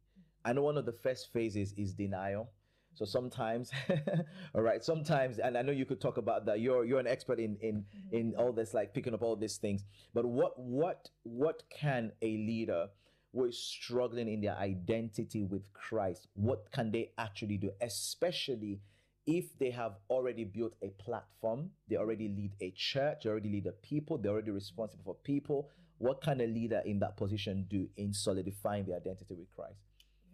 [0.45, 2.51] I know one of the first phases is denial.
[2.95, 3.71] So sometimes,
[4.55, 6.59] all right, sometimes, and I know you could talk about that.
[6.59, 8.15] You're you're an expert in in mm-hmm.
[8.15, 9.83] in all this, like picking up all these things.
[10.13, 12.87] But what what what can a leader
[13.33, 18.79] who is struggling in their identity with Christ, what can they actually do, especially
[19.27, 23.67] if they have already built a platform, they already lead a church, they already lead
[23.67, 25.69] a people, they're already responsible for people.
[25.97, 29.79] What can a leader in that position do in solidifying the identity with Christ?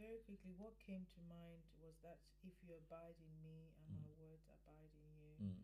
[0.01, 4.01] very quickly, what came to mind was that if you abide in me and mm.
[4.01, 5.61] my words abide in you, mm.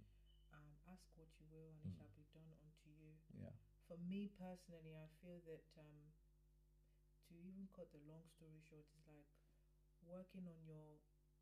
[0.53, 1.89] um, ask what you will and mm.
[1.89, 3.09] it shall be done unto you.
[3.33, 3.49] Yeah.
[3.89, 5.99] For me personally, I feel that um,
[7.29, 9.27] to even cut the long story short is like
[10.07, 10.99] working on your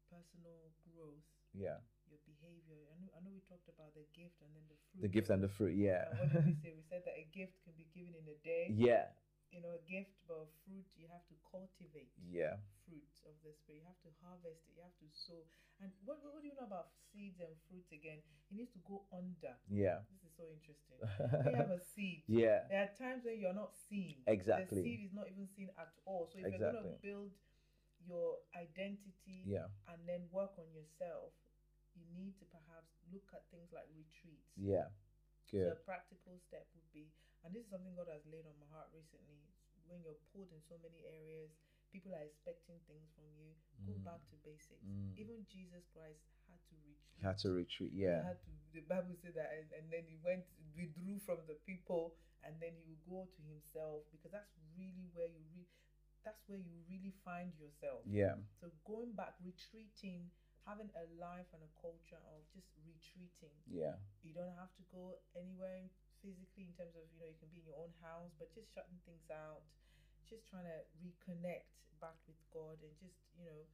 [0.10, 1.30] personal growth.
[1.56, 1.80] Yeah.
[2.12, 2.84] your behavior.
[2.92, 5.08] I know, I know we talked about the gift and then the fruit.
[5.08, 6.12] The gift and the fruit, yeah.
[6.20, 6.76] what did we say?
[6.76, 8.76] We said that a gift can be given in a day.
[8.76, 9.16] yeah,
[9.56, 12.12] You know, a gift, but a fruit you have to cultivate.
[12.28, 13.80] yeah, Fruit of the spirit.
[13.80, 14.76] You have to harvest it.
[14.76, 15.48] You have to sow.
[15.80, 18.20] And what, what do you know about seeds and fruits again?
[18.52, 19.56] It needs to go under.
[19.72, 21.00] yeah, This is so interesting.
[21.00, 24.20] You have a seed, yeah, there are times when you're not seen.
[24.28, 24.84] Exactly.
[24.84, 26.28] The seed is not even seen at all.
[26.28, 27.32] So if you're going to build
[28.04, 31.32] your identity yeah, and then work on yourself,
[31.96, 34.52] you need to perhaps look at things like retreats.
[34.60, 34.92] yeah.
[35.48, 37.08] So a practical step would be,
[37.46, 39.46] and this is something God has laid on my heart recently.
[39.86, 41.54] When you're pulled in so many areas,
[41.94, 43.54] people are expecting things from you.
[43.86, 44.82] Go back to basics.
[44.82, 45.14] Mm.
[45.14, 47.22] Even Jesus Christ had to retreat.
[47.22, 48.52] Had to retreat, yeah, had to.
[48.74, 50.42] The Bible said that, and, and then he went
[50.74, 55.30] withdrew from the people, and then he would go to himself because that's really where
[55.30, 55.70] you re-
[56.26, 58.02] That's where you really find yourself.
[58.10, 60.34] yeah, So going back, retreating,
[60.66, 63.54] having a life and a culture of just retreating.
[63.70, 65.86] yeah, You don't have to go anywhere
[66.26, 68.74] physically in terms of you know you can be in your own house, but just
[68.74, 69.62] shutting things out,
[70.26, 71.70] just trying to reconnect
[72.02, 73.70] back with God and just you know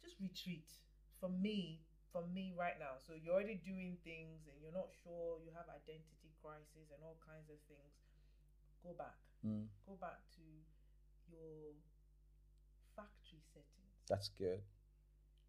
[0.00, 0.72] just retreat.
[1.20, 1.82] For me,
[2.14, 2.94] for me right now.
[3.02, 5.42] So you're already doing things and you're not sure.
[5.42, 7.92] You have identity crisis and all kinds of things.
[8.86, 9.18] Go back.
[9.42, 10.46] Mm, Go back to
[11.26, 11.74] your
[12.94, 13.98] factory settings.
[14.08, 14.62] that's good.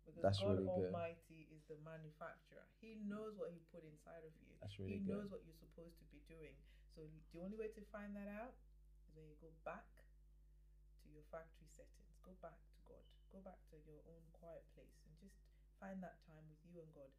[0.10, 0.90] Because That's God really good.
[0.90, 2.66] Almighty is the manufacturer.
[2.82, 4.52] He knows what He put inside of you.
[4.60, 5.14] That's really he good.
[5.14, 6.58] knows what you're supposed to be doing.
[6.98, 8.58] So the only way to find that out
[9.06, 9.86] is when you go back
[11.06, 12.18] to your factory settings.
[12.26, 13.06] Go back to God.
[13.32, 15.38] Go back to your own quiet place and just
[15.78, 17.10] find that time with you and God.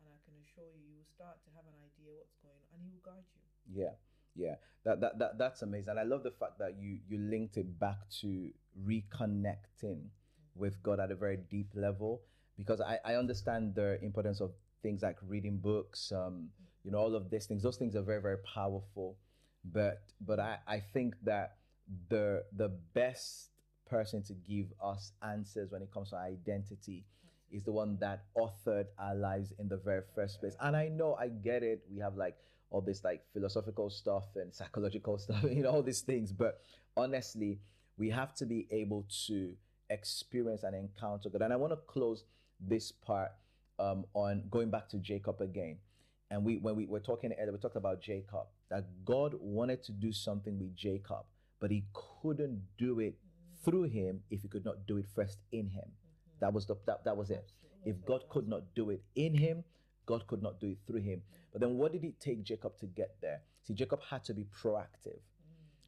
[0.00, 2.68] And I can assure you, you will start to have an idea what's going on,
[2.74, 3.44] and He will guide you.
[3.66, 3.94] Yeah,
[4.38, 4.56] yeah.
[4.86, 5.98] That, that that that's amazing.
[5.98, 10.54] And I love the fact that you you linked it back to reconnecting mm-hmm.
[10.54, 12.22] with God at a very deep level
[12.58, 14.50] because I, I understand the importance of
[14.82, 16.48] things like reading books, um,
[16.84, 17.62] you know, all of these things.
[17.62, 19.16] Those things are very, very powerful.
[19.72, 21.56] But but I, I think that
[22.08, 23.50] the the best
[23.88, 27.04] person to give us answers when it comes to identity
[27.50, 30.54] is the one that authored our lives in the very first place.
[30.60, 31.82] And I know I get it.
[31.90, 32.36] We have like
[32.70, 36.32] all this like philosophical stuff and psychological stuff, you know, all these things.
[36.32, 36.60] But
[36.96, 37.58] honestly,
[37.96, 39.54] we have to be able to
[39.90, 41.42] experience and encounter God.
[41.42, 42.24] And I want to close
[42.60, 43.32] this part
[43.78, 45.76] um, on going back to Jacob again.
[46.30, 49.92] And we when we were talking earlier, we talked about Jacob, that God wanted to
[49.92, 51.24] do something with Jacob,
[51.60, 53.16] but he couldn't do it
[53.64, 55.90] through him if he could not do it first in him.
[56.40, 57.50] That was the that, that was it.
[57.84, 59.64] If God could not do it in him,
[60.04, 61.22] God could not do it through him.
[61.52, 63.40] But then what did it take Jacob to get there?
[63.62, 65.20] See, Jacob had to be proactive.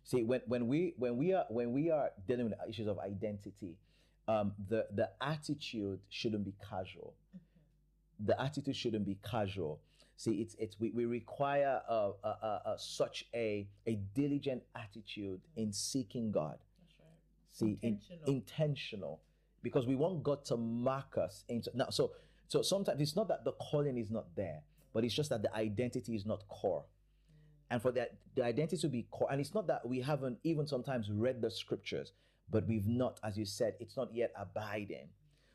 [0.05, 3.77] See, when, when we when we are when we are dealing with issues of identity,
[4.29, 7.15] um, the the attitude shouldn't be casual.
[8.25, 9.81] The attitude shouldn't be casual.
[10.17, 15.41] See, it's it's we, we require uh, uh, uh, uh, such a a diligent attitude
[15.57, 16.59] in seeking God.
[16.79, 17.17] That's right.
[17.53, 18.35] See, in- Intentional.
[18.35, 19.21] intentional,
[19.63, 21.89] because we want God to mark us into now.
[21.91, 22.13] So,
[22.49, 24.61] so sometimes it's not that the calling is not there,
[24.93, 26.85] but it's just that the identity is not core.
[27.71, 30.67] And for that, the identity to be core, and it's not that we haven't even
[30.67, 32.13] sometimes read the scriptures,
[32.51, 35.09] but we've not, as you said, it's not yet abiding.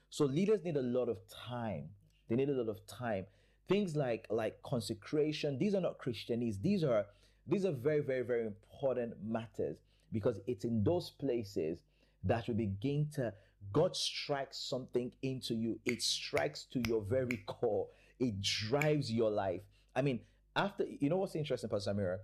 [0.10, 1.90] So leaders need a lot of time.
[2.30, 3.26] They need a lot of time.
[3.68, 5.58] Things like like consecration.
[5.58, 6.62] These are not Christianese.
[6.62, 7.06] These are
[7.48, 9.78] these are very very very important matters
[10.12, 11.80] because it's in those places
[12.24, 13.34] that will begin to
[13.74, 15.80] God strikes something into you.
[15.86, 17.88] It strikes to your very core.
[18.20, 19.62] It drives your life.
[19.96, 20.22] I mean,
[20.56, 22.20] after you know what's interesting, Pastor Samira?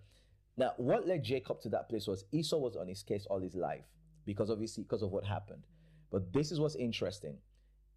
[0.57, 3.55] Now, what led Jacob to that place was Esau was on his case all his
[3.55, 3.83] life
[4.25, 5.63] because obviously because of what happened.
[6.11, 7.37] But this is what's interesting.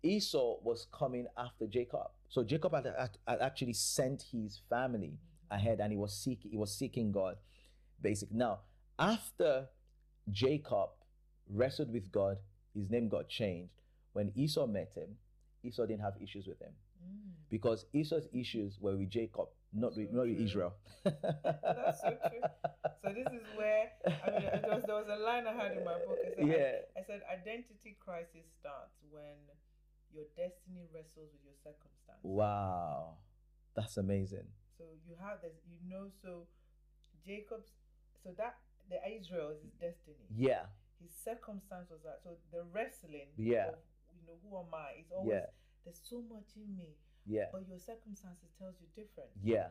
[0.02, 2.08] Esau was coming after Jacob.
[2.28, 2.86] So Jacob had,
[3.26, 5.18] had actually sent his family
[5.50, 7.36] ahead and he was seeking he was seeking God.
[8.00, 8.30] Basic.
[8.32, 8.60] Now,
[8.98, 9.66] after
[10.30, 10.90] Jacob
[11.48, 12.38] wrestled with God,
[12.74, 13.80] his name got changed.
[14.12, 15.16] When Esau met him,
[15.62, 16.72] Esau didn't have issues with him.
[17.02, 17.30] Mm.
[17.50, 20.40] Because Esau's issues were with Jacob, not with, not with.
[20.40, 20.72] Israel.
[21.04, 22.42] That's so true.
[23.02, 25.84] So this is where I mean, there was, there was a line I had in
[25.84, 26.18] my book.
[26.24, 26.74] I said, Yeah.
[26.96, 29.36] I, said identity crisis starts when
[30.14, 32.22] your destiny wrestles with your circumstance.
[32.22, 33.18] wow.
[33.74, 34.46] That's amazing.
[34.78, 36.06] So you have this, you know.
[36.22, 36.46] So
[37.26, 37.74] Jacob's,
[38.22, 38.54] so that
[38.88, 40.30] the Israel is his destiny.
[40.30, 40.70] Yeah.
[41.02, 42.20] His circumstance was that.
[42.22, 43.34] So the wrestling.
[43.36, 43.74] Yeah.
[43.74, 43.82] Of,
[44.14, 45.02] you know who am I?
[45.02, 45.46] It's always Yeah.
[45.84, 46.94] there's so much in me,
[47.26, 47.48] Yeah.
[47.52, 49.30] but your circumstances tells you different.
[49.42, 49.68] Yeah.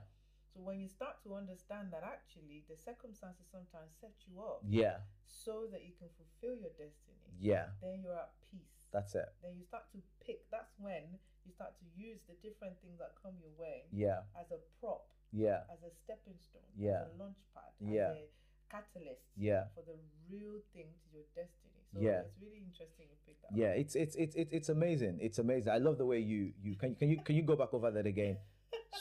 [0.53, 5.01] So when you start to understand that actually the circumstances sometimes set you up Yeah.
[5.25, 7.69] so that you can fulfill your destiny, Yeah.
[7.81, 8.89] then you're at peace.
[8.91, 9.29] That's it.
[9.41, 10.45] then you start to pick.
[10.51, 14.21] That's when you start to use the different things that come your way Yeah.
[14.39, 15.65] as a prop, Yeah.
[15.73, 17.01] as a stepping stone, Yeah.
[17.01, 18.11] as a launch pad, Yeah.
[18.11, 18.29] as a
[18.73, 19.69] catalyst Yeah.
[19.77, 19.97] for the
[20.33, 21.81] real thing to your destiny.
[21.93, 22.25] So Yeah.
[22.25, 23.57] it's really interesting you picked that up.
[23.57, 25.19] Yeah, it's it's it's it's it's amazing.
[25.21, 25.69] It's amazing.
[25.69, 28.07] I love the way you you can can you can you go back over that
[28.09, 28.37] again?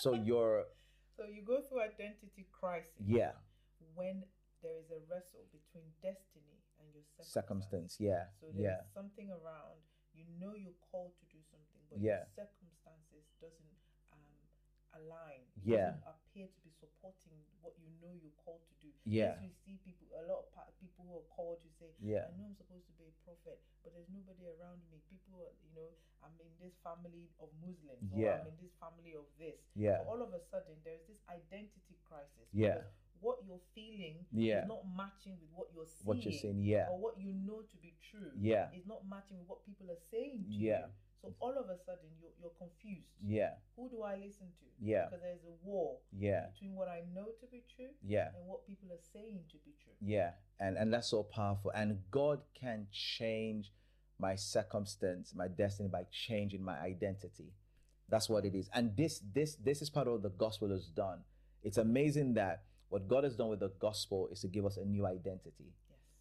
[0.05, 0.69] So you're
[1.17, 2.93] So you go through identity crisis.
[3.01, 3.33] yeah
[3.97, 4.25] When
[4.63, 7.33] there is a wrestle between destiny and your circumstance.
[7.33, 7.91] circumstance.
[7.99, 9.81] Yeah, So there's yeah, something around.
[10.15, 12.23] You know you're called to do something, but Yeah.
[12.29, 13.77] your circumstances doesn't
[14.15, 14.37] um,
[15.01, 15.43] align.
[15.65, 15.99] Yeah.
[16.33, 18.89] Appear to be supporting what you know you're called to do.
[19.05, 19.37] Yeah.
[19.37, 20.09] Yes, we see people.
[20.17, 22.25] A lot of pa- people who are called to say, Yeah.
[22.25, 25.05] I know I'm supposed to be a prophet, but there's nobody around me.
[25.13, 25.93] People, are, you know,
[26.25, 28.41] I'm in this family of Muslims, or Yeah.
[28.41, 29.61] I'm in this family of this.
[29.77, 30.01] Yeah.
[30.01, 32.49] So all of a sudden, there's this identity crisis.
[32.57, 32.81] Yeah.
[33.21, 34.65] What you're feeling Yeah.
[34.65, 36.89] is not matching with what you're seeing What you're saying, yeah.
[36.89, 38.73] or what you know to be true Yeah.
[38.73, 40.89] is not matching with what people are saying to Yeah.
[40.89, 40.93] you.
[41.23, 43.07] So all of a sudden you're, you're confused.
[43.25, 44.67] yeah, Who do I listen to?
[44.81, 45.05] Yeah.
[45.07, 48.31] Because there's a war yeah, between what I know to be true yeah.
[48.37, 49.93] and what people are saying to be true.
[50.01, 51.71] Yeah, and and that's so powerful.
[51.75, 53.71] And God can change
[54.19, 57.53] my circumstance, my destiny by changing my identity.
[58.09, 58.69] That's what it is.
[58.75, 61.21] And this this this is part of what the gospel has done.
[61.63, 64.85] It's amazing that what God has done with the gospel is to give us a
[64.85, 65.73] new identity.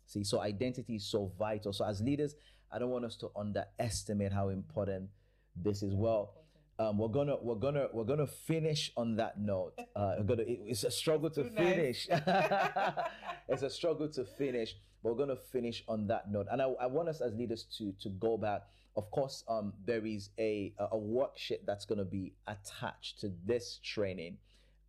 [0.06, 1.72] See, so identity is so vital.
[1.74, 2.36] So as leaders,
[2.72, 5.10] I don't want us to underestimate how important
[5.56, 5.94] this is.
[5.96, 6.34] Well,
[6.80, 9.74] um, we're gonna we're gonna we're gonna finish on that note.
[9.96, 12.08] Uh, we're gonna, it- it's a struggle to finish.
[13.48, 16.48] it's a struggle to finish, but we're gonna finish on that note.
[16.52, 18.64] And I, I want us as leaders to to go back.
[18.98, 24.38] Of course, um, there is a a worksheet that's gonna be attached to this training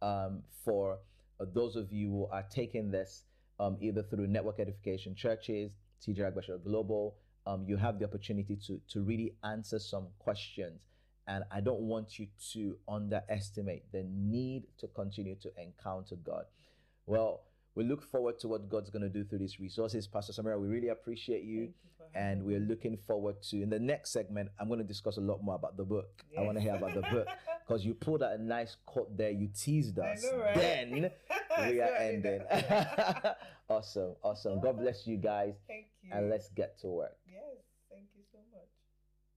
[0.00, 0.98] um, for
[1.40, 3.24] uh, those of you who are taking this
[3.62, 5.70] um, either through network edification churches,
[6.04, 7.14] TJ Agbasha Global.
[7.46, 10.80] Um, you have the opportunity to to really answer some questions.
[11.28, 16.46] And I don't want you to underestimate the need to continue to encounter God.
[17.06, 17.42] Well,
[17.76, 20.08] we look forward to what God's going to do through these resources.
[20.08, 21.60] Pastor Samira, we really appreciate you.
[21.60, 21.68] You
[22.14, 25.42] and we're looking forward to, in the next segment, I'm going to discuss a lot
[25.42, 26.24] more about the book.
[26.36, 27.26] I want to hear about the book
[27.72, 29.30] because you pulled out a nice cut there.
[29.30, 30.22] You teased us.
[30.22, 30.54] know, right?
[30.54, 30.90] Then
[31.70, 32.42] we are So I did ending.
[33.70, 34.12] awesome.
[34.22, 34.60] Awesome.
[34.60, 35.54] God bless you guys.
[35.66, 36.10] Thank you.
[36.12, 37.16] And let's get to work.